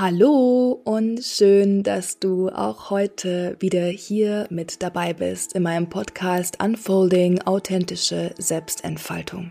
[0.00, 6.62] Hallo und schön, dass du auch heute wieder hier mit dabei bist in meinem Podcast
[6.62, 9.50] Unfolding authentische Selbstentfaltung.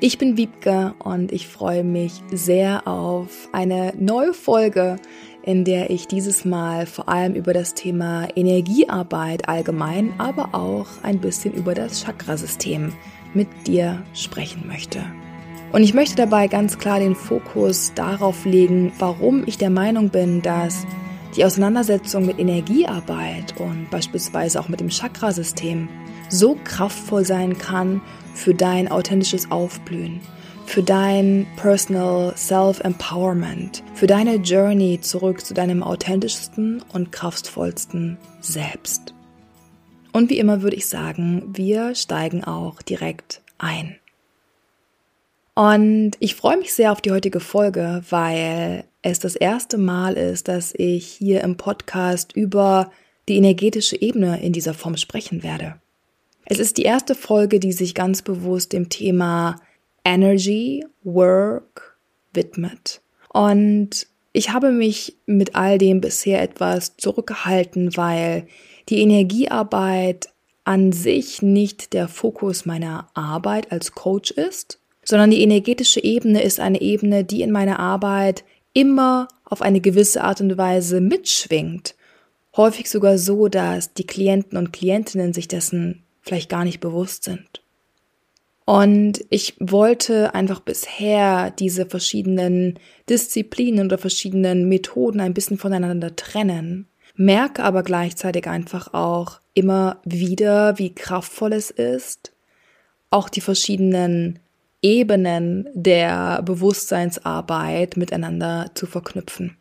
[0.00, 4.96] Ich bin Wiebke und ich freue mich sehr auf eine neue Folge,
[5.44, 11.20] in der ich dieses Mal vor allem über das Thema Energiearbeit allgemein, aber auch ein
[11.20, 12.92] bisschen über das Chakrasystem
[13.32, 15.04] mit dir sprechen möchte.
[15.72, 20.40] Und ich möchte dabei ganz klar den Fokus darauf legen, warum ich der Meinung bin,
[20.42, 20.86] dass
[21.36, 25.88] die Auseinandersetzung mit Energiearbeit und beispielsweise auch mit dem Chakrasystem
[26.28, 28.00] so kraftvoll sein kann
[28.34, 30.20] für dein authentisches Aufblühen,
[30.64, 39.14] für dein Personal Self-Empowerment, für deine Journey zurück zu deinem authentischsten und kraftvollsten Selbst.
[40.12, 43.96] Und wie immer würde ich sagen, wir steigen auch direkt ein.
[45.56, 50.48] Und ich freue mich sehr auf die heutige Folge, weil es das erste Mal ist,
[50.48, 52.90] dass ich hier im Podcast über
[53.26, 55.80] die energetische Ebene in dieser Form sprechen werde.
[56.44, 59.56] Es ist die erste Folge, die sich ganz bewusst dem Thema
[60.04, 61.96] Energy, Work
[62.34, 63.00] widmet.
[63.32, 68.46] Und ich habe mich mit all dem bisher etwas zurückgehalten, weil
[68.90, 70.28] die Energiearbeit
[70.64, 76.60] an sich nicht der Fokus meiner Arbeit als Coach ist, sondern die energetische Ebene ist
[76.60, 81.94] eine Ebene, die in meiner Arbeit immer auf eine gewisse Art und Weise mitschwingt.
[82.56, 87.62] Häufig sogar so, dass die Klienten und Klientinnen sich dessen vielleicht gar nicht bewusst sind.
[88.64, 96.88] Und ich wollte einfach bisher diese verschiedenen Disziplinen oder verschiedenen Methoden ein bisschen voneinander trennen,
[97.14, 102.32] merke aber gleichzeitig einfach auch immer wieder, wie kraftvoll es ist,
[103.10, 104.40] auch die verschiedenen
[104.82, 109.56] Ebenen der Bewusstseinsarbeit miteinander zu verknüpfen.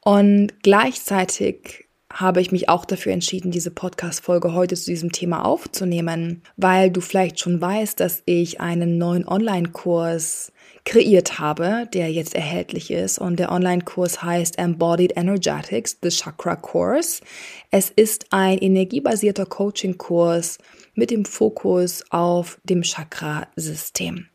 [0.00, 6.42] Und gleichzeitig habe ich mich auch dafür entschieden, diese Podcast-Folge heute zu diesem Thema aufzunehmen,
[6.56, 10.52] weil du vielleicht schon weißt, dass ich einen neuen Online-Kurs
[10.84, 13.18] kreiert habe, der jetzt erhältlich ist.
[13.18, 17.22] Und der Online-Kurs heißt Embodied Energetics, the Chakra Course.
[17.70, 20.58] Es ist ein energiebasierter Coaching-Kurs
[20.94, 24.26] mit dem Fokus auf dem Chakra-System.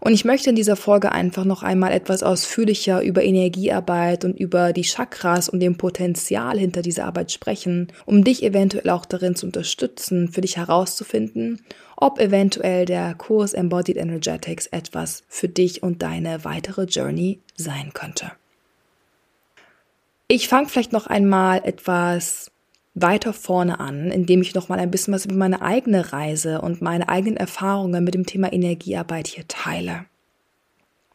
[0.00, 4.72] Und ich möchte in dieser Folge einfach noch einmal etwas ausführlicher über Energiearbeit und über
[4.72, 9.44] die Chakras und dem Potenzial hinter dieser Arbeit sprechen, um dich eventuell auch darin zu
[9.44, 11.60] unterstützen, für dich herauszufinden,
[11.96, 18.32] ob eventuell der Kurs Embodied Energetics etwas für dich und deine weitere Journey sein könnte.
[20.28, 22.50] Ich fange vielleicht noch einmal etwas
[23.02, 26.82] weiter vorne an, indem ich noch mal ein bisschen was über meine eigene Reise und
[26.82, 30.04] meine eigenen Erfahrungen mit dem Thema Energiearbeit hier teile.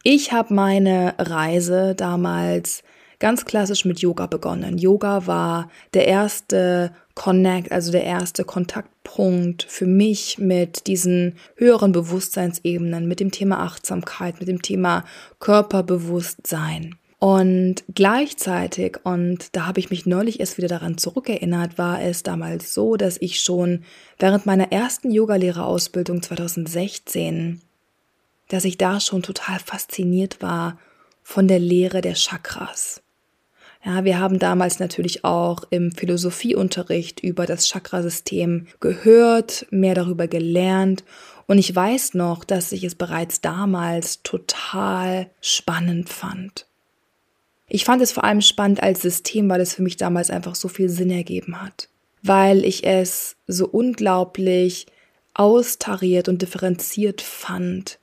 [0.03, 2.84] Ich habe meine Reise damals
[3.19, 4.78] ganz klassisch mit Yoga begonnen.
[4.78, 13.07] Yoga war der erste Connect, also der erste Kontaktpunkt für mich mit diesen höheren Bewusstseinsebenen,
[13.07, 15.06] mit dem Thema Achtsamkeit, mit dem Thema
[15.40, 16.97] Körperbewusstsein.
[17.25, 22.72] Und gleichzeitig, und da habe ich mich neulich erst wieder daran zurückerinnert, war es damals
[22.75, 23.84] so, dass ich schon
[24.19, 27.62] während meiner ersten Yogalehrerausbildung 2016,
[28.50, 30.78] dass ich da schon total fasziniert war
[31.24, 33.02] von der Lehre der Chakras.
[33.84, 41.03] Ja, wir haben damals natürlich auch im Philosophieunterricht über das Chakrasystem gehört, mehr darüber gelernt
[41.47, 46.68] und ich weiß noch, dass ich es bereits damals total spannend fand.
[47.68, 50.68] Ich fand es vor allem spannend als System, weil es für mich damals einfach so
[50.68, 51.90] viel Sinn ergeben hat.
[52.22, 54.88] Weil ich es so unglaublich
[55.34, 58.00] austariert und differenziert fand.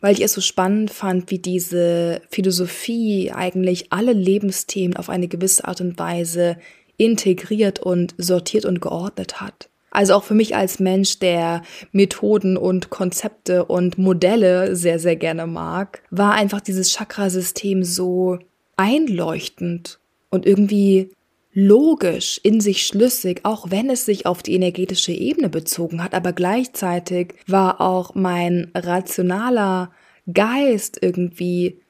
[0.00, 5.66] Weil ich es so spannend fand, wie diese Philosophie eigentlich alle Lebensthemen auf eine gewisse
[5.66, 6.58] Art und Weise
[6.96, 9.70] integriert und sortiert und geordnet hat.
[9.90, 15.46] Also auch für mich als Mensch, der Methoden und Konzepte und Modelle sehr, sehr gerne
[15.46, 18.40] mag, war einfach dieses Chakrasystem so
[18.76, 19.98] einleuchtend
[20.30, 21.10] und irgendwie
[21.52, 26.32] logisch, in sich schlüssig, auch wenn es sich auf die energetische Ebene bezogen hat, aber
[26.32, 29.92] gleichzeitig war auch mein rationaler
[30.32, 31.80] Geist irgendwie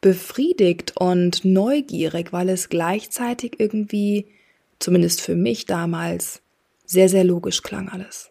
[0.00, 4.26] befriedigt und neugierig, weil es gleichzeitig irgendwie,
[4.78, 6.40] zumindest für mich damals,
[6.86, 8.30] sehr, sehr logisch klang alles.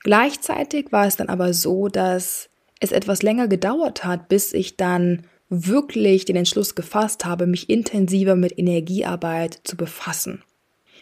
[0.00, 2.48] Gleichzeitig war es dann aber so, dass
[2.80, 8.36] es etwas länger gedauert hat, bis ich dann wirklich den Entschluss gefasst habe, mich intensiver
[8.36, 10.42] mit Energiearbeit zu befassen.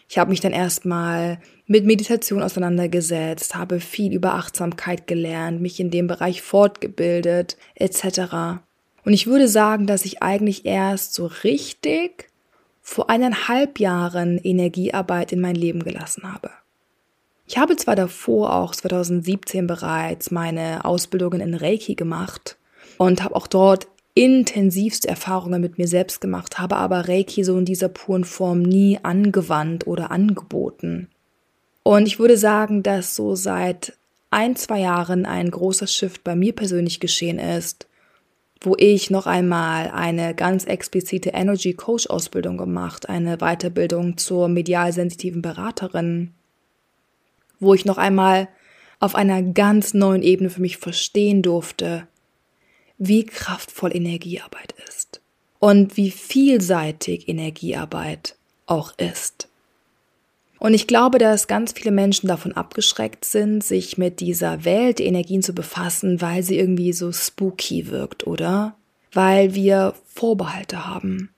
[0.09, 5.91] Ich habe mich dann erstmal mit Meditation auseinandergesetzt, habe viel über Achtsamkeit gelernt, mich in
[5.91, 8.61] dem Bereich fortgebildet etc.
[9.03, 12.29] Und ich würde sagen, dass ich eigentlich erst so richtig
[12.81, 16.51] vor eineinhalb Jahren Energiearbeit in mein Leben gelassen habe.
[17.45, 22.57] Ich habe zwar davor auch 2017 bereits meine Ausbildungen in Reiki gemacht
[22.97, 27.65] und habe auch dort intensivste Erfahrungen mit mir selbst gemacht, habe aber Reiki so in
[27.65, 31.07] dieser puren Form nie angewandt oder angeboten.
[31.83, 33.93] Und ich würde sagen, dass so seit
[34.31, 37.87] ein, zwei Jahren ein großer Shift bei mir persönlich geschehen ist,
[38.59, 44.93] wo ich noch einmal eine ganz explizite Energy Coach Ausbildung gemacht, eine Weiterbildung zur medial
[44.93, 46.33] sensitiven Beraterin,
[47.59, 48.47] wo ich noch einmal
[48.99, 52.07] auf einer ganz neuen Ebene für mich verstehen durfte,
[52.97, 55.21] wie kraftvoll Energiearbeit ist
[55.59, 58.35] und wie vielseitig Energiearbeit
[58.65, 59.47] auch ist.
[60.59, 65.05] Und ich glaube, dass ganz viele Menschen davon abgeschreckt sind, sich mit dieser Welt der
[65.05, 68.75] Energien zu befassen, weil sie irgendwie so spooky wirkt, oder?
[69.13, 71.29] Weil wir Vorbehalte haben.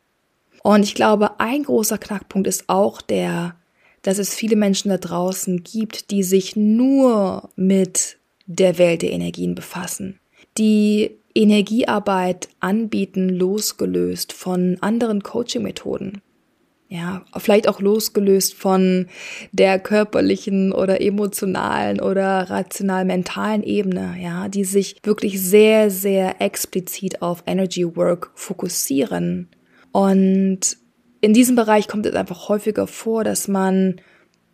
[0.64, 3.56] Und ich glaube, ein großer Knackpunkt ist auch der,
[4.02, 9.54] dass es viele Menschen da draußen gibt, die sich nur mit der Welt der Energien
[9.54, 10.20] befassen,
[10.58, 16.22] die Energiearbeit anbieten, losgelöst von anderen Coaching-Methoden.
[16.90, 19.08] Ja, vielleicht auch losgelöst von
[19.54, 27.44] der körperlichen oder emotionalen oder rational-mentalen Ebene, ja, die sich wirklich sehr, sehr explizit auf
[27.46, 29.48] Energy Work fokussieren.
[29.92, 30.78] Und
[31.22, 34.02] in diesem Bereich kommt es einfach häufiger vor, dass man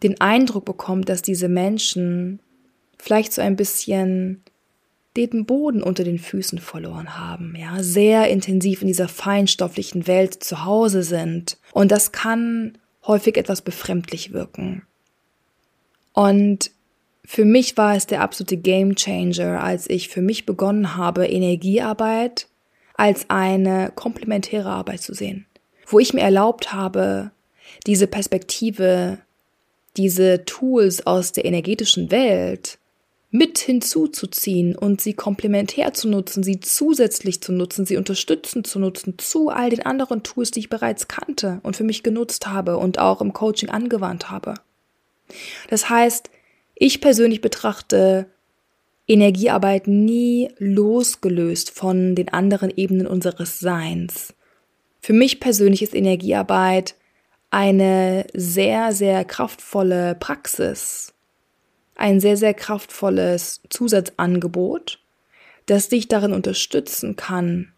[0.04, 2.42] den Eindruck bekommt, dass diese Menschen
[3.00, 4.44] vielleicht so ein bisschen
[5.16, 10.66] den Boden unter den Füßen verloren haben, ja, sehr intensiv in dieser feinstofflichen Welt zu
[10.66, 11.58] Hause sind.
[11.72, 14.84] Und das kann häufig etwas befremdlich wirken.
[16.14, 16.72] Und
[17.24, 22.48] für mich war es der absolute Game Changer, als ich für mich begonnen habe, Energiearbeit
[22.96, 25.46] als eine komplementäre Arbeit zu sehen
[25.86, 27.32] wo ich mir erlaubt habe,
[27.86, 29.20] diese Perspektive,
[29.98, 32.78] diese Tools aus der energetischen Welt
[33.38, 39.18] mit hinzuzuziehen und sie komplementär zu nutzen, sie zusätzlich zu nutzen, sie unterstützend zu nutzen
[39.18, 43.00] zu all den anderen Tools, die ich bereits kannte und für mich genutzt habe und
[43.00, 44.56] auch im Coaching angewandt habe.
[45.70, 46.30] Das heißt,
[46.76, 48.28] ich persönlich betrachte
[49.08, 54.34] Energiearbeit nie losgelöst von den anderen Ebenen unseres Seins.
[55.00, 56.96] Für mich persönlich ist Energiearbeit
[57.52, 61.15] eine sehr, sehr kraftvolle Praxis,
[61.96, 65.00] ein sehr, sehr kraftvolles Zusatzangebot,
[65.66, 67.72] das dich darin unterstützen kann,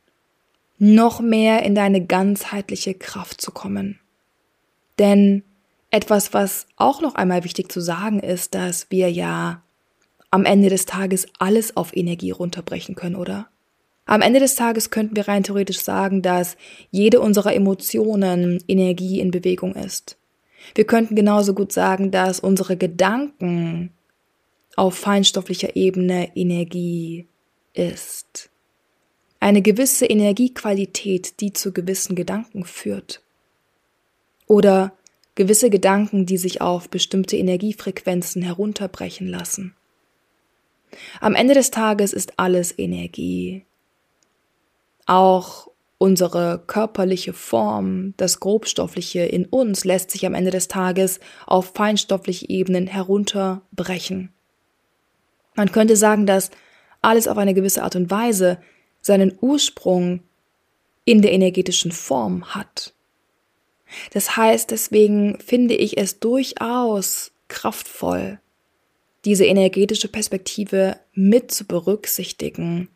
[0.80, 4.00] noch mehr in deine ganzheitliche Kraft zu kommen.
[5.00, 5.44] Denn
[5.90, 9.62] etwas, was auch noch einmal wichtig zu sagen ist, dass wir ja
[10.30, 13.48] am Ende des Tages alles auf Energie runterbrechen können, oder?
[14.06, 16.58] Am Ende des Tages könnten wir rein theoretisch sagen, dass
[16.92, 20.18] jede unserer Emotionen Energie in Bewegung ist.
[20.76, 23.92] Wir könnten genauso gut sagen, dass unsere Gedanken
[24.78, 27.28] auf feinstofflicher Ebene Energie
[27.74, 28.50] ist.
[29.40, 33.22] Eine gewisse Energiequalität, die zu gewissen Gedanken führt.
[34.46, 34.94] Oder
[35.36, 39.76] gewisse Gedanken, die sich auf bestimmte Energiefrequenzen herunterbrechen lassen.
[41.20, 43.66] Am Ende des Tages ist alles Energie.
[45.08, 51.74] Auch unsere körperliche Form, das Grobstoffliche in uns lässt sich am Ende des Tages auf
[51.74, 54.32] feinstoffliche Ebenen herunterbrechen.
[55.58, 56.50] Man könnte sagen, dass
[57.02, 58.60] alles auf eine gewisse Art und Weise
[59.02, 60.22] seinen Ursprung
[61.04, 62.94] in der energetischen Form hat.
[64.14, 68.40] Das heißt, deswegen finde ich es durchaus kraftvoll,
[69.26, 72.88] diese energetische Perspektive mit zu berücksichtigen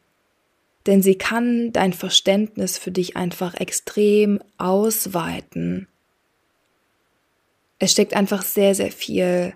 [0.86, 5.88] denn sie kann dein Verständnis für dich einfach extrem ausweiten.
[7.80, 9.54] Es steckt einfach sehr, sehr viel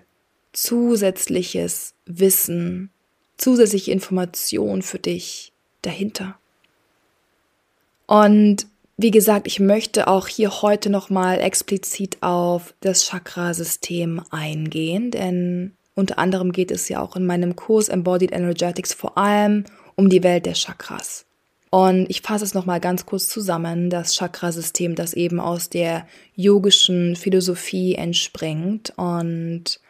[0.52, 2.90] zusätzliches Wissen,
[3.36, 5.52] zusätzliche Information für dich
[5.82, 6.38] dahinter.
[8.06, 8.66] Und
[8.96, 16.18] wie gesagt, ich möchte auch hier heute nochmal explizit auf das Chakrasystem eingehen, denn unter
[16.18, 19.64] anderem geht es ja auch in meinem Kurs Embodied Energetics vor allem
[19.96, 21.26] um die Welt der Chakras.
[21.70, 27.16] Und ich fasse es nochmal ganz kurz zusammen, das Chakrasystem, das eben aus der yogischen
[27.16, 28.92] Philosophie entspringt.
[28.96, 29.80] Und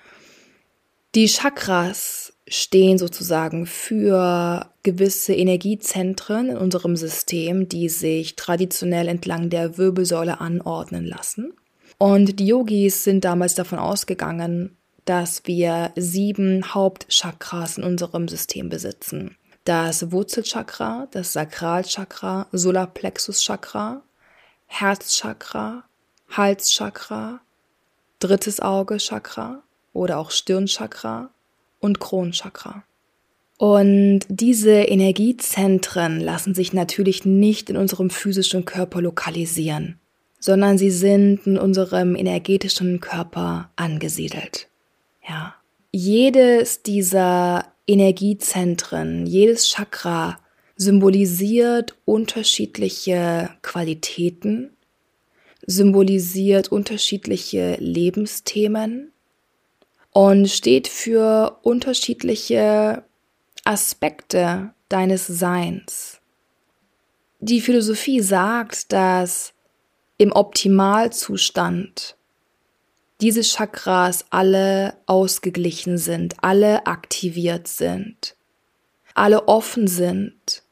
[1.15, 9.79] die Chakras stehen sozusagen für gewisse Energiezentren in unserem System, die sich traditionell entlang der
[9.79, 11.53] Wirbelsäule anordnen lassen.
[11.99, 19.37] Und die Yogis sind damals davon ausgegangen, dass wir sieben Hauptchakras in unserem System besitzen.
[19.67, 24.03] das Wurzelchakra, das Sakralchakra, Solarplexuschakra,
[24.67, 25.83] Herzchakra,
[26.31, 27.41] Halschakra,
[28.21, 28.99] drittes Auge
[29.93, 31.31] oder auch Stirnchakra
[31.87, 32.85] und Kronchakra.
[33.59, 39.99] Und diese Energiezentren lassen sich natürlich nicht in unserem physischen Körper lokalisieren,
[40.39, 44.69] sondern sie sind in unserem energetischen Körper angesiedelt.
[45.27, 45.55] Ja.
[45.91, 50.39] Jedes dieser Energiezentren, jedes Chakra
[50.77, 54.77] symbolisiert unterschiedliche Qualitäten,
[55.67, 59.13] symbolisiert unterschiedliche Lebensthemen
[60.17, 63.05] und steht für unterschiedliche
[63.67, 66.23] Aspekte deines Seins.
[67.41, 69.53] Die Philosophie sagt, dass
[70.17, 72.17] im Optimalzustand
[73.21, 78.37] diese Chakras alle ausgeglichen sind, alle aktiviert sind,
[79.13, 80.63] alle offen sind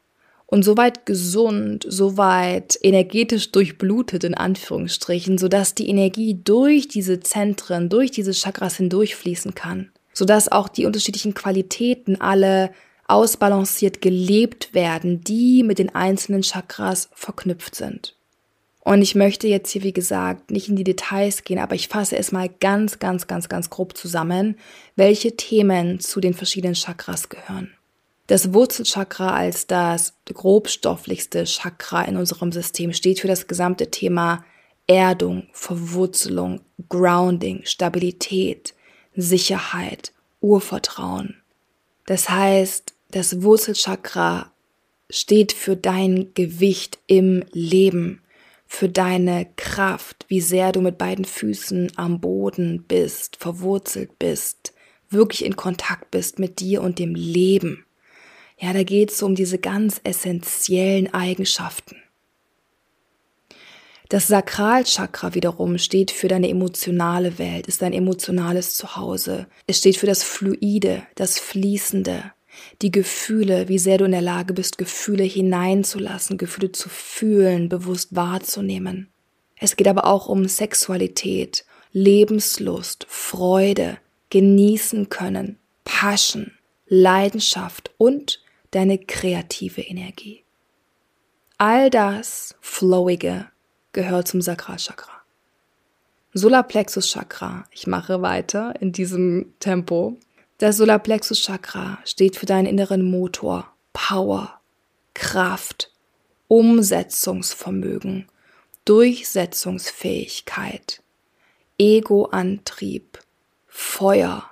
[0.55, 8.11] und soweit gesund, soweit energetisch durchblutet in Anführungsstrichen, sodass die Energie durch diese Zentren, durch
[8.11, 12.71] diese Chakras hindurchfließen kann sodass auch die unterschiedlichen Qualitäten alle
[13.07, 18.17] ausbalanciert gelebt werden, die mit den einzelnen Chakras verknüpft sind.
[18.81, 22.17] Und ich möchte jetzt hier, wie gesagt, nicht in die Details gehen, aber ich fasse
[22.17, 24.57] es mal ganz, ganz, ganz, ganz grob zusammen,
[24.95, 27.73] welche Themen zu den verschiedenen Chakras gehören.
[28.27, 34.45] Das Wurzelchakra als das grobstofflichste Chakra in unserem System steht für das gesamte Thema
[34.87, 38.75] Erdung, Verwurzelung, Grounding, Stabilität,
[39.15, 41.37] Sicherheit, Urvertrauen.
[42.07, 44.51] Das heißt, das Wurzelchakra
[45.11, 48.23] steht für dein Gewicht im Leben,
[48.67, 54.73] für deine Kraft, wie sehr du mit beiden Füßen am Boden bist, verwurzelt bist,
[55.11, 57.85] wirklich in Kontakt bist mit dir und dem Leben.
[58.59, 61.97] Ja, da geht es um diese ganz essentiellen Eigenschaften.
[64.09, 69.47] Das Sakralchakra wiederum steht für deine emotionale Welt, ist dein emotionales Zuhause.
[69.67, 72.33] Es steht für das Fluide, das Fließende,
[72.83, 78.15] die Gefühle, wie sehr du in der Lage bist, Gefühle hineinzulassen, Gefühle zu fühlen, bewusst
[78.15, 79.09] wahrzunehmen.
[79.59, 83.99] Es geht aber auch um Sexualität, Lebenslust, Freude,
[84.31, 86.53] genießen können, Passion,
[86.87, 88.44] Leidenschaft und
[88.75, 90.45] deine kreative Energie.
[91.59, 93.49] All das Flowige
[93.93, 95.15] gehört zum Sakralchakra.
[96.37, 97.65] Solarplexus Chakra.
[97.71, 100.19] Ich mache weiter in diesem Tempo.
[100.59, 104.61] Das Solarplexus Chakra steht für deinen inneren Motor, Power,
[105.15, 105.93] Kraft,
[106.49, 108.27] Umsetzungsvermögen,
[108.85, 111.05] Durchsetzungsfähigkeit,
[111.79, 113.21] Egoantrieb,
[113.69, 114.51] Feuer,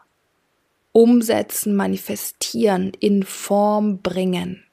[0.93, 4.65] Umsetzen, manifestieren, in Form bringen.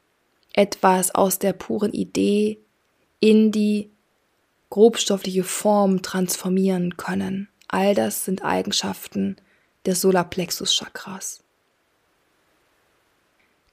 [0.53, 2.59] Etwas aus der puren Idee
[3.19, 3.89] in die
[4.69, 7.49] grobstoffliche Form transformieren können.
[7.67, 9.37] All das sind Eigenschaften
[9.85, 11.43] des Solarplexus-Chakras.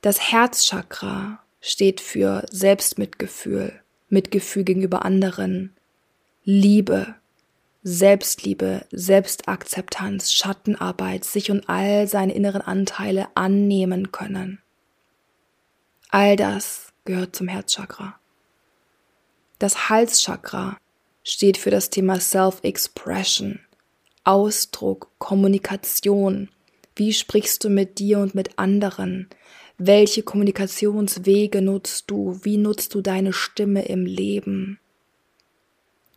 [0.00, 5.74] Das Herzchakra steht für Selbstmitgefühl, Mitgefühl gegenüber anderen,
[6.44, 7.16] Liebe,
[7.88, 14.59] Selbstliebe, Selbstakzeptanz, Schattenarbeit, sich und all seine inneren Anteile annehmen können.
[16.09, 18.19] All das gehört zum Herzchakra.
[19.61, 20.76] Das Halschakra
[21.23, 23.61] steht für das Thema Self-Expression,
[24.25, 26.49] Ausdruck, Kommunikation.
[26.97, 29.28] Wie sprichst du mit dir und mit anderen?
[29.78, 32.40] Welche Kommunikationswege nutzt du?
[32.43, 34.81] Wie nutzt du deine Stimme im Leben?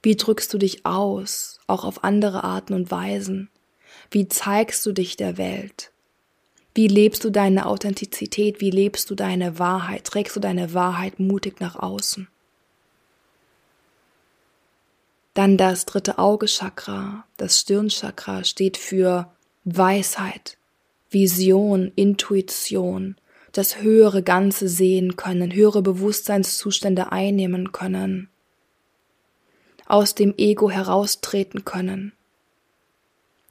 [0.01, 3.49] Wie drückst du dich aus, auch auf andere Arten und Weisen?
[4.11, 5.91] Wie zeigst du dich der Welt?
[6.73, 8.61] Wie lebst du deine Authentizität?
[8.61, 10.05] Wie lebst du deine Wahrheit?
[10.05, 12.27] Trägst du deine Wahrheit mutig nach außen?
[15.33, 19.31] Dann das dritte Auge-Chakra, das Stirnchakra, steht für
[19.63, 20.57] Weisheit,
[21.09, 23.15] Vision, Intuition,
[23.51, 28.29] das höhere Ganze sehen können, höhere Bewusstseinszustände einnehmen können,
[29.89, 32.13] aus dem Ego heraustreten können,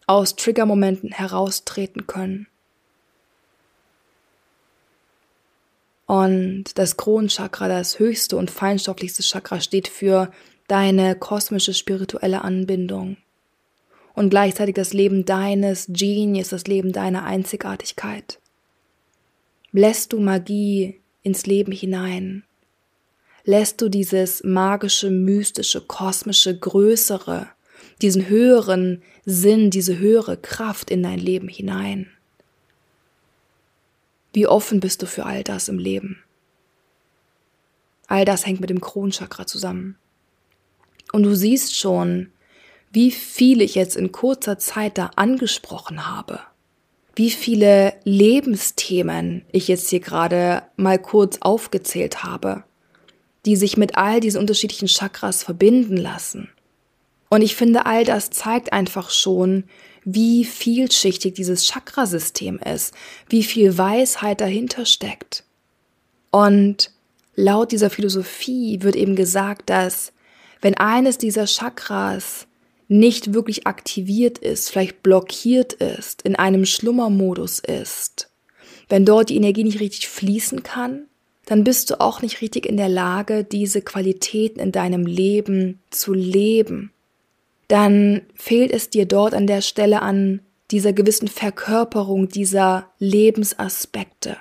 [0.07, 2.47] aus Triggermomenten heraustreten können.
[6.07, 10.33] Und das Kronenchakra, das höchste und feinstofflichste Chakra, steht für
[10.69, 13.19] deine kosmische spirituelle Anbindung
[14.15, 18.39] und gleichzeitig das Leben deines Genius, das Leben deiner Einzigartigkeit.
[19.73, 22.45] Lässt du Magie ins Leben hinein?
[23.49, 27.49] Lässt du dieses magische, mystische, kosmische, größere,
[28.03, 32.11] diesen höheren Sinn, diese höhere Kraft in dein Leben hinein?
[34.35, 36.23] Wie offen bist du für all das im Leben?
[38.07, 39.97] All das hängt mit dem Kronchakra zusammen.
[41.15, 42.31] Und du siehst schon,
[42.93, 46.41] wie viel ich jetzt in kurzer Zeit da angesprochen habe.
[47.15, 52.65] Wie viele Lebensthemen ich jetzt hier gerade mal kurz aufgezählt habe,
[53.49, 56.51] die sich mit all diesen unterschiedlichen Chakras verbinden lassen.
[57.31, 59.65] Und ich finde, all das zeigt einfach schon,
[60.05, 62.93] wie vielschichtig dieses Chakrasystem ist,
[63.31, 65.45] wie viel Weisheit dahinter steckt.
[66.31, 66.93] Und
[67.37, 70.13] laut dieser Philosophie wird eben gesagt, dass
[70.61, 72.47] wenn eines dieser Chakras
[72.87, 78.31] nicht wirklich aktiviert ist, vielleicht blockiert ist, in einem Schlummermodus ist,
[78.91, 81.07] wenn dort die Energie nicht richtig fließen kann,
[81.49, 86.13] dann bist du auch nicht richtig in der Lage, diese Qualitäten in deinem Leben zu
[86.15, 86.93] leben
[87.69, 90.41] dann fehlt es dir dort an der Stelle an
[90.71, 94.37] dieser gewissen Verkörperung dieser Lebensaspekte.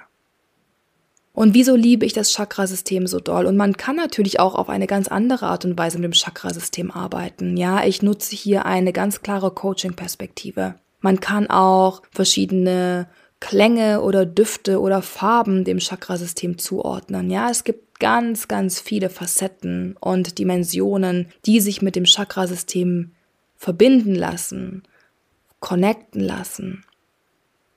[1.33, 3.45] Und wieso liebe ich das Chakrasystem so doll?
[3.45, 6.89] Und man kann natürlich auch auf eine ganz andere Art und Weise mit dem Chakrasystem
[6.89, 7.57] arbeiten.
[7.57, 10.75] Ja, ich nutze hier eine ganz klare Coaching-Perspektive.
[10.99, 13.07] Man kann auch verschiedene
[13.39, 17.29] Klänge oder Düfte oder Farben dem Chakrasystem zuordnen.
[17.29, 23.11] Ja, es gibt ganz, ganz viele Facetten und Dimensionen, die sich mit dem Chakrasystem
[23.55, 24.83] verbinden lassen,
[25.59, 26.83] connecten lassen.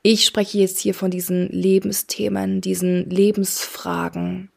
[0.02, 4.50] Ich spreche jetzt hier von diesen Lebensthemen, diesen Lebensfragen,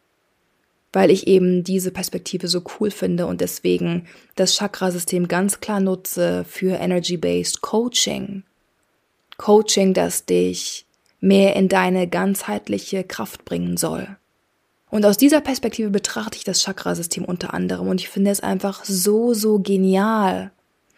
[0.93, 6.45] weil ich eben diese Perspektive so cool finde und deswegen das Chakrasystem ganz klar nutze
[6.47, 8.43] für Energy-Based Coaching.
[9.37, 10.85] Coaching, das dich
[11.23, 14.17] mehr in deine ganzheitliche Kraft bringen soll.
[14.89, 18.83] Und aus dieser Perspektive betrachte ich das Chakrasystem unter anderem und ich finde es einfach
[18.85, 20.51] so, so genial,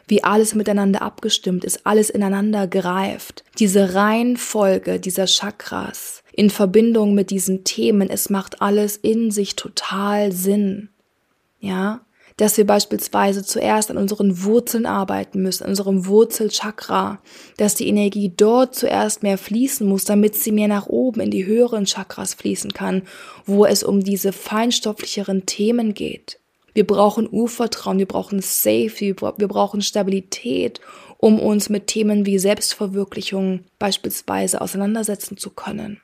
[0.07, 3.43] wie alles miteinander abgestimmt ist, alles ineinander greift.
[3.59, 10.31] Diese Reihenfolge dieser Chakras in Verbindung mit diesen Themen, es macht alles in sich total
[10.31, 10.89] Sinn.
[11.59, 12.01] Ja,
[12.37, 17.19] dass wir beispielsweise zuerst an unseren Wurzeln arbeiten müssen, an unserem Wurzelchakra,
[17.57, 21.45] dass die Energie dort zuerst mehr fließen muss, damit sie mehr nach oben in die
[21.45, 23.03] höheren Chakras fließen kann,
[23.45, 26.39] wo es um diese feinstofflicheren Themen geht.
[26.73, 30.81] Wir brauchen Urvertrauen, wir brauchen Safety, wir brauchen Stabilität,
[31.17, 36.01] um uns mit Themen wie Selbstverwirklichung beispielsweise auseinandersetzen zu können.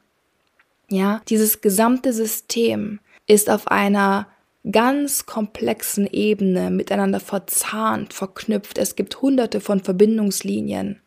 [0.89, 4.27] Ja, dieses gesamte System ist auf einer
[4.69, 8.77] ganz komplexen Ebene miteinander verzahnt, verknüpft.
[8.77, 11.01] Es gibt hunderte von Verbindungslinien.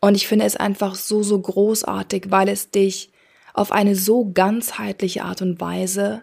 [0.00, 3.10] Und ich finde es einfach so, so großartig, weil es dich
[3.54, 6.22] auf eine so ganzheitliche Art und Weise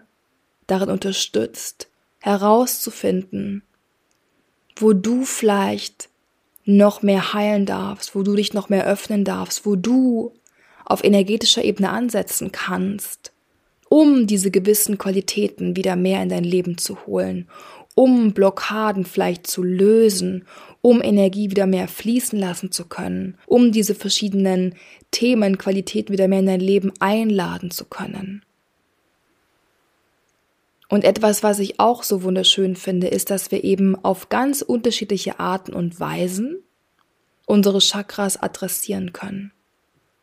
[0.68, 1.88] darin unterstützt,
[2.20, 3.64] herauszufinden,
[4.76, 6.08] wo du vielleicht
[6.64, 10.32] noch mehr heilen darfst, wo du dich noch mehr öffnen darfst, wo du
[10.84, 13.33] auf energetischer Ebene ansetzen kannst,
[13.94, 17.48] um diese gewissen Qualitäten wieder mehr in dein Leben zu holen,
[17.94, 20.46] um Blockaden vielleicht zu lösen,
[20.80, 24.74] um Energie wieder mehr fließen lassen zu können, um diese verschiedenen
[25.12, 28.42] Themen, Qualitäten wieder mehr in dein Leben einladen zu können.
[30.88, 35.38] Und etwas, was ich auch so wunderschön finde, ist, dass wir eben auf ganz unterschiedliche
[35.38, 36.56] Arten und Weisen
[37.46, 39.52] unsere Chakras adressieren können.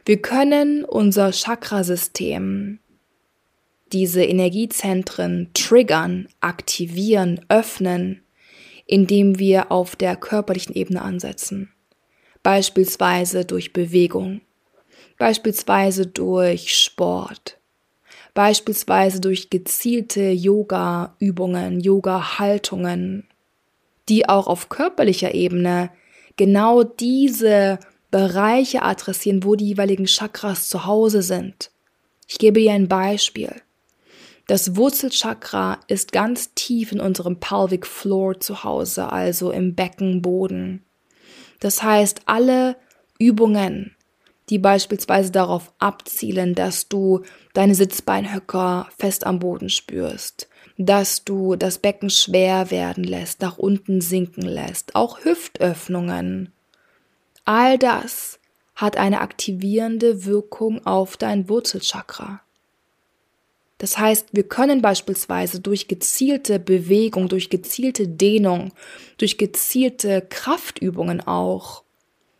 [0.03, 2.79] Wir können unser Chakrasystem,
[3.93, 8.21] diese Energiezentren triggern, aktivieren, öffnen,
[8.85, 11.71] indem wir auf der körperlichen Ebene ansetzen.
[12.43, 14.41] Beispielsweise durch Bewegung,
[15.17, 17.59] beispielsweise durch Sport,
[18.33, 23.27] beispielsweise durch gezielte Yoga-Übungen, Yoga-Haltungen,
[24.09, 25.91] die auch auf körperlicher Ebene
[26.37, 31.71] genau diese Bereiche adressieren, wo die jeweiligen Chakras zu Hause sind.
[32.27, 33.61] Ich gebe hier ein Beispiel.
[34.51, 40.83] Das Wurzelchakra ist ganz tief in unserem Pelvic Floor zu Hause, also im Beckenboden.
[41.61, 42.75] Das heißt, alle
[43.17, 43.95] Übungen,
[44.49, 47.21] die beispielsweise darauf abzielen, dass du
[47.53, 54.01] deine Sitzbeinhöcker fest am Boden spürst, dass du das Becken schwer werden lässt, nach unten
[54.01, 56.51] sinken lässt, auch Hüftöffnungen.
[57.45, 58.37] All das
[58.75, 62.41] hat eine aktivierende Wirkung auf dein Wurzelchakra.
[63.81, 68.73] Das heißt, wir können beispielsweise durch gezielte Bewegung, durch gezielte Dehnung,
[69.17, 71.81] durch gezielte Kraftübungen auch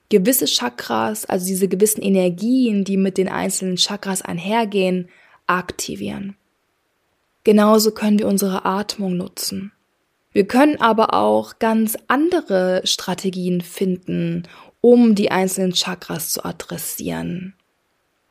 [0.10, 5.10] gewisse Chakras, also diese gewissen Energien, die mit den einzelnen Chakras einhergehen,
[5.48, 6.36] aktivieren.
[7.44, 9.72] Genauso können wir unsere Atmung nutzen.
[10.34, 14.44] Wir können aber auch ganz andere Strategien finden,
[14.80, 17.56] um die einzelnen Chakras zu adressieren.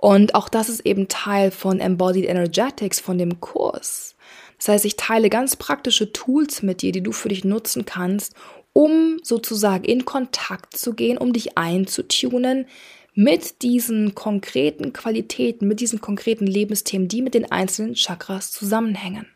[0.01, 4.17] Und auch das ist eben Teil von Embodied Energetics, von dem Kurs.
[4.57, 8.35] Das heißt, ich teile ganz praktische Tools mit dir, die du für dich nutzen kannst,
[8.73, 12.67] um sozusagen in Kontakt zu gehen, um dich einzutunen
[13.15, 19.27] mit diesen konkreten Qualitäten, mit diesen konkreten Lebensthemen, die mit den einzelnen Chakras zusammenhängen.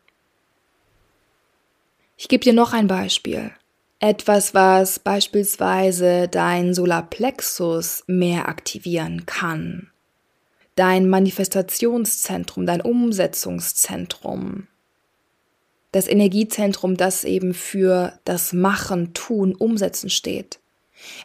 [2.17, 3.51] Ich gebe dir noch ein Beispiel.
[3.99, 9.91] Etwas, was beispielsweise dein Solarplexus mehr aktivieren kann.
[10.75, 14.67] Dein Manifestationszentrum, dein Umsetzungszentrum.
[15.91, 20.59] Das Energiezentrum, das eben für das Machen, Tun, Umsetzen steht.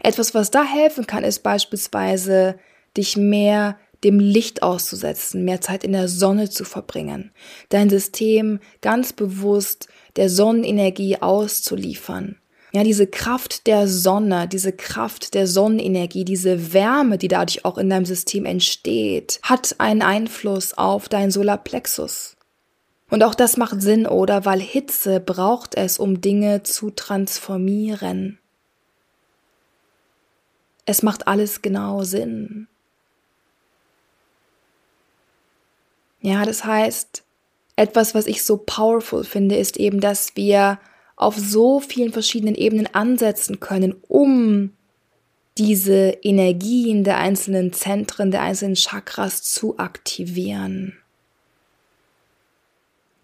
[0.00, 2.58] Etwas, was da helfen kann, ist beispielsweise,
[2.96, 7.32] dich mehr dem Licht auszusetzen, mehr Zeit in der Sonne zu verbringen,
[7.68, 12.39] dein System ganz bewusst der Sonnenenergie auszuliefern.
[12.72, 17.90] Ja, diese Kraft der Sonne, diese Kraft der Sonnenenergie, diese Wärme, die dadurch auch in
[17.90, 22.36] deinem System entsteht, hat einen Einfluss auf dein Solarplexus.
[23.10, 24.44] Und auch das macht Sinn, oder?
[24.44, 28.38] Weil Hitze braucht es, um Dinge zu transformieren.
[30.86, 32.68] Es macht alles genau Sinn.
[36.20, 37.24] Ja, das heißt,
[37.76, 40.78] etwas, was ich so powerful finde, ist eben, dass wir
[41.20, 44.72] auf so vielen verschiedenen Ebenen ansetzen können, um
[45.58, 50.96] diese Energien der einzelnen Zentren, der einzelnen Chakras zu aktivieren.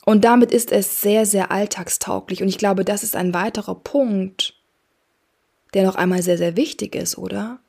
[0.04, 2.42] Und damit ist es sehr, sehr alltagstauglich.
[2.42, 4.54] Und ich glaube, das ist ein weiterer Punkt,
[5.72, 7.60] der noch einmal sehr, sehr wichtig ist, oder?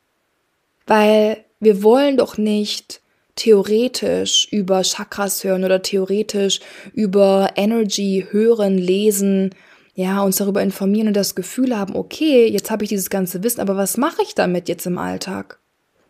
[0.86, 3.02] Weil wir wollen doch nicht
[3.36, 6.60] theoretisch über Chakras hören oder theoretisch
[6.94, 9.56] über Energy hören, lesen,
[9.98, 13.62] ja, uns darüber informieren und das Gefühl haben, okay, jetzt habe ich dieses ganze Wissen,
[13.62, 15.58] aber was mache ich damit jetzt im Alltag?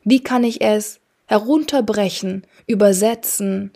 [0.04, 3.72] Wie kann ich es herunterbrechen, übersetzen,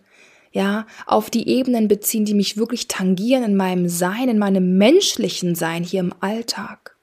[0.51, 5.55] ja, auf die Ebenen beziehen, die mich wirklich tangieren in meinem Sein, in meinem menschlichen
[5.55, 6.97] Sein hier im Alltag?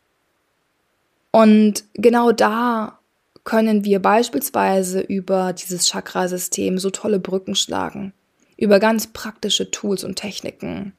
[1.31, 2.99] Und genau da
[3.42, 8.12] können wir beispielsweise über dieses Chakrasystem so tolle Brücken schlagen,
[8.59, 10.92] über ganz praktische Tools und Techniken,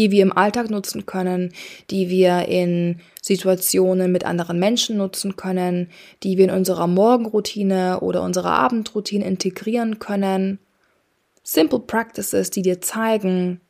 [0.00, 1.52] die wir im Alltag nutzen können,
[1.90, 5.90] die wir in Situationen mit anderen Menschen nutzen können,
[6.22, 10.58] die wir in unserer Morgenroutine oder unserer Abendroutine integrieren können.
[11.42, 13.60] Simple Practices, die dir zeigen,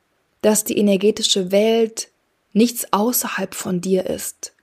[0.41, 2.11] dass die energetische Welt
[2.53, 4.55] nichts außerhalb von dir ist,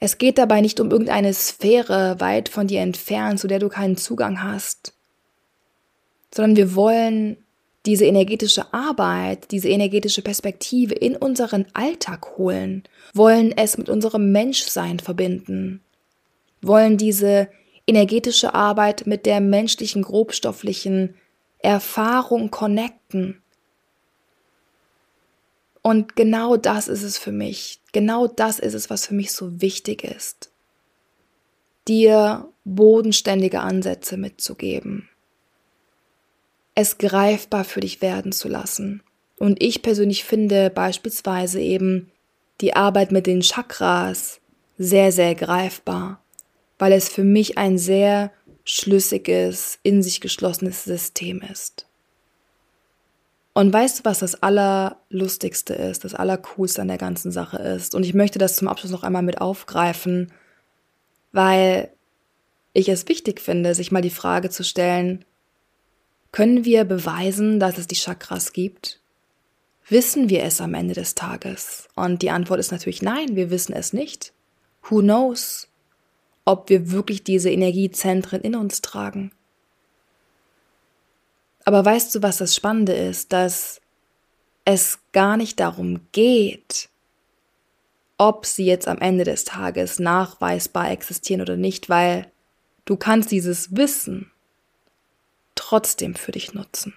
[0.00, 3.98] es geht dabei nicht um irgendeine Sphäre weit von dir entfernt, zu der du keinen
[3.98, 4.94] Zugang hast,
[6.34, 7.43] sondern wir wollen
[7.86, 14.98] diese energetische Arbeit, diese energetische Perspektive in unseren Alltag holen, wollen es mit unserem Menschsein
[15.00, 15.82] verbinden,
[16.62, 17.48] wollen diese
[17.86, 21.14] energetische Arbeit mit der menschlichen, grobstofflichen
[21.58, 23.42] Erfahrung connecten
[25.86, 27.78] und genau das ist es für mich.
[27.92, 30.50] Genau das ist es, was für mich so wichtig ist.
[31.86, 35.10] Dir bodenständige Ansätze mitzugeben.
[36.74, 39.02] Es greifbar für dich werden zu lassen.
[39.38, 42.10] Und ich persönlich finde beispielsweise eben
[42.60, 44.40] die Arbeit mit den Chakras
[44.78, 46.20] sehr, sehr greifbar,
[46.78, 48.32] weil es für mich ein sehr
[48.64, 51.86] schlüssiges, in sich geschlossenes System ist.
[53.52, 57.94] Und weißt du, was das Allerlustigste ist, das Allercoolste an der ganzen Sache ist?
[57.94, 60.32] Und ich möchte das zum Abschluss noch einmal mit aufgreifen,
[61.30, 61.90] weil
[62.72, 65.24] ich es wichtig finde, sich mal die Frage zu stellen,
[66.34, 68.98] können wir beweisen, dass es die Chakras gibt?
[69.88, 71.86] Wissen wir es am Ende des Tages?
[71.94, 74.32] Und die Antwort ist natürlich nein, wir wissen es nicht.
[74.82, 75.68] Who knows,
[76.44, 79.30] ob wir wirklich diese Energiezentren in uns tragen?
[81.64, 83.32] Aber weißt du, was das Spannende ist?
[83.32, 83.80] Dass
[84.64, 86.88] es gar nicht darum geht,
[88.18, 92.26] ob sie jetzt am Ende des Tages nachweisbar existieren oder nicht, weil
[92.86, 94.32] du kannst dieses Wissen
[95.54, 96.94] trotzdem für dich nutzen.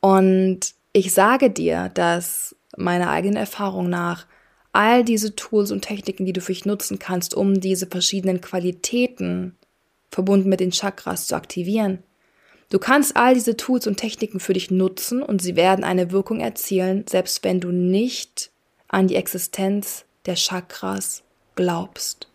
[0.00, 4.26] Und ich sage dir, dass meiner eigenen Erfahrung nach
[4.72, 9.56] all diese Tools und Techniken, die du für dich nutzen kannst, um diese verschiedenen Qualitäten
[10.10, 12.02] verbunden mit den Chakras zu aktivieren,
[12.70, 16.38] Du kannst all diese Tools und Techniken für dich nutzen und sie werden eine Wirkung
[16.38, 18.52] erzielen, selbst wenn du nicht
[18.86, 21.24] an die Existenz der Chakras
[21.56, 22.28] glaubst.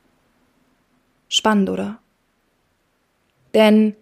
[1.30, 2.00] Spannend, oder?
[3.54, 3.96] Denn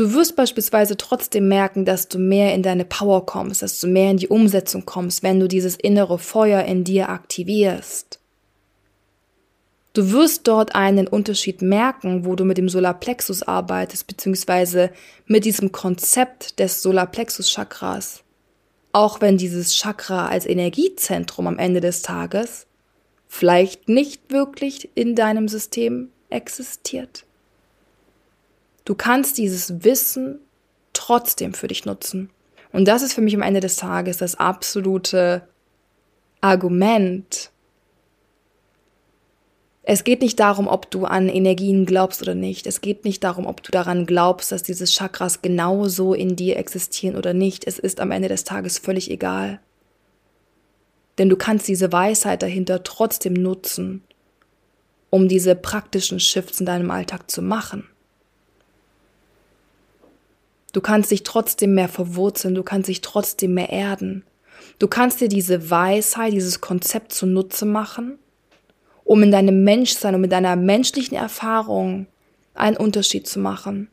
[0.00, 4.10] du wirst beispielsweise trotzdem merken, dass du mehr in deine Power kommst, dass du mehr
[4.10, 8.18] in die Umsetzung kommst, wenn du dieses innere Feuer in dir aktivierst.
[9.92, 14.90] Du wirst dort einen Unterschied merken, wo du mit dem Solarplexus arbeitest, beziehungsweise
[15.26, 18.22] mit diesem Konzept des Solarplexus-Chakras.
[18.92, 22.66] Auch wenn dieses Chakra als Energiezentrum am Ende des Tages
[23.28, 27.26] vielleicht nicht wirklich in deinem System existiert.
[28.90, 30.40] Du kannst dieses Wissen
[30.92, 32.28] trotzdem für dich nutzen.
[32.72, 35.42] Und das ist für mich am Ende des Tages das absolute
[36.40, 37.52] Argument,
[39.84, 42.66] es geht nicht darum, ob du an Energien glaubst oder nicht.
[42.66, 47.14] Es geht nicht darum, ob du daran glaubst, dass diese Chakras genauso in dir existieren
[47.14, 47.68] oder nicht.
[47.68, 49.60] Es ist am Ende des Tages völlig egal.
[51.16, 54.02] Denn du kannst diese Weisheit dahinter trotzdem nutzen,
[55.10, 57.89] um diese praktischen Shifts in deinem Alltag zu machen.
[60.72, 64.24] Du kannst dich trotzdem mehr verwurzeln, du kannst dich trotzdem mehr erden.
[64.78, 68.18] Du kannst dir diese Weisheit, dieses Konzept zunutze machen
[69.10, 72.06] um in deinem Menschsein, um in deiner menschlichen Erfahrung
[72.54, 73.88] einen Unterschied zu machen.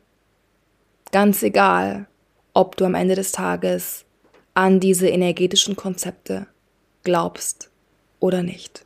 [1.10, 2.06] Ganz egal,
[2.54, 4.04] ob du am Ende des Tages
[4.54, 6.46] an diese energetischen Konzepte
[7.02, 7.68] glaubst
[8.20, 8.84] oder nicht.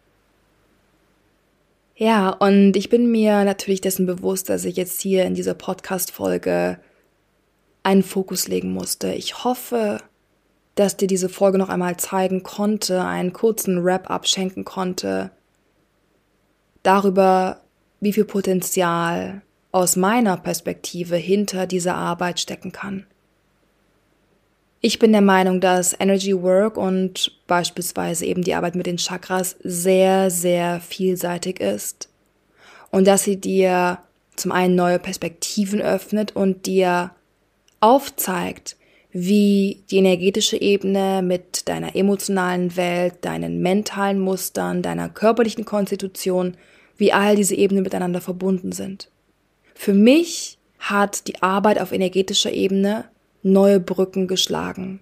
[1.96, 6.78] Ja, und ich bin mir natürlich dessen bewusst, dass ich jetzt hier in dieser Podcast-Folge
[7.83, 9.12] einen Fokus legen musste.
[9.12, 9.99] Ich hoffe,
[10.75, 15.31] dass dir diese Folge noch einmal zeigen konnte, einen kurzen Wrap-up schenken konnte,
[16.83, 17.61] darüber,
[18.01, 23.07] wie viel Potenzial aus meiner Perspektive hinter dieser Arbeit stecken kann.
[24.81, 29.57] Ich bin der Meinung, dass Energy Work und beispielsweise eben die Arbeit mit den Chakras
[29.62, 32.09] sehr, sehr vielseitig ist
[32.90, 33.99] und dass sie dir
[34.35, 37.12] zum einen neue Perspektiven öffnet und dir
[37.83, 38.77] aufzeigt,
[39.11, 46.57] wie die energetische Ebene mit deiner emotionalen Welt, deinen mentalen Mustern, deiner körperlichen Konstitution
[46.97, 49.11] wie all diese Ebenen miteinander verbunden sind.
[49.75, 53.05] Für mich hat die Arbeit auf energetischer Ebene
[53.42, 55.01] neue Brücken geschlagen,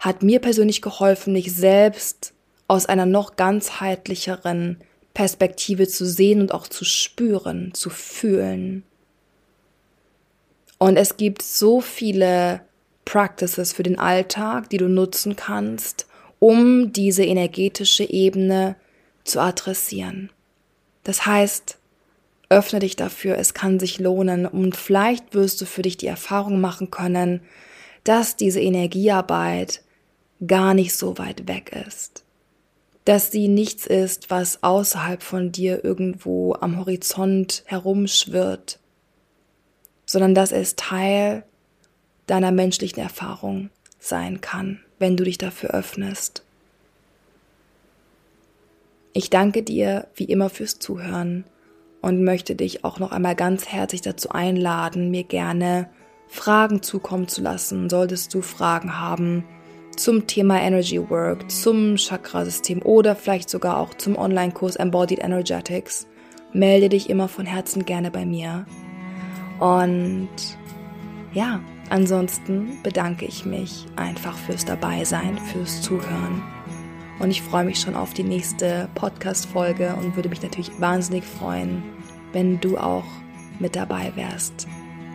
[0.00, 2.32] hat mir persönlich geholfen, mich selbst
[2.66, 4.78] aus einer noch ganzheitlicheren
[5.12, 8.82] Perspektive zu sehen und auch zu spüren, zu fühlen.
[10.78, 12.60] Und es gibt so viele
[13.04, 16.06] Practices für den Alltag, die du nutzen kannst,
[16.38, 18.76] um diese energetische Ebene
[19.24, 20.30] zu adressieren.
[21.04, 21.78] Das heißt,
[22.48, 26.60] öffne dich dafür, es kann sich lohnen und vielleicht wirst du für dich die Erfahrung
[26.60, 27.40] machen können,
[28.04, 29.82] dass diese Energiearbeit
[30.46, 32.24] gar nicht so weit weg ist.
[33.04, 38.78] Dass sie nichts ist, was außerhalb von dir irgendwo am Horizont herumschwirrt,
[40.14, 41.42] sondern dass es Teil
[42.26, 46.44] deiner menschlichen Erfahrung sein kann, wenn du dich dafür öffnest.
[49.12, 51.42] Ich danke dir wie immer fürs Zuhören
[52.00, 55.88] und möchte dich auch noch einmal ganz herzlich dazu einladen, mir gerne
[56.28, 57.90] Fragen zukommen zu lassen.
[57.90, 59.42] Solltest du Fragen haben
[59.96, 66.06] zum Thema Energy Work, zum Chakrasystem oder vielleicht sogar auch zum Online-Kurs Embodied Energetics,
[66.52, 68.64] melde dich immer von Herzen gerne bei mir.
[69.58, 70.28] Und
[71.32, 76.42] ja, ansonsten bedanke ich mich einfach fürs Dabeisein, fürs Zuhören
[77.18, 81.82] und ich freue mich schon auf die nächste Podcast-Folge und würde mich natürlich wahnsinnig freuen,
[82.32, 83.04] wenn du auch
[83.60, 84.66] mit dabei wärst.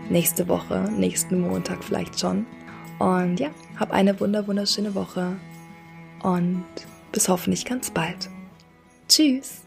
[0.10, 2.46] Nächste Woche, nächsten Montag vielleicht schon.
[3.00, 5.36] Und ja, hab eine wunder wunderschöne Woche
[6.24, 6.64] und
[7.12, 8.30] bis hoffentlich ganz bald.
[9.08, 9.59] Tschüss!